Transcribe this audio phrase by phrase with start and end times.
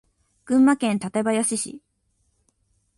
[0.45, 1.83] 群馬県館林市